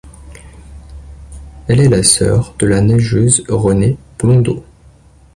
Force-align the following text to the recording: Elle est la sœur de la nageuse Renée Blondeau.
Elle 1.67 1.79
est 1.79 1.87
la 1.87 2.01
sœur 2.01 2.55
de 2.57 2.65
la 2.65 2.81
nageuse 2.81 3.43
Renée 3.47 3.99
Blondeau. 4.17 4.63